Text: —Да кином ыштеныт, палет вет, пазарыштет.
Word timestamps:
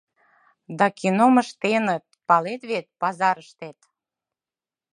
—Да 0.77 0.87
кином 0.97 1.35
ыштеныт, 1.43 2.05
палет 2.27 2.61
вет, 2.69 2.87
пазарыштет. 2.99 3.77